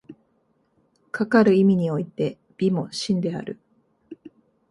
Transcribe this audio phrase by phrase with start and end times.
[1.11, 3.59] かかる意味において美も真である。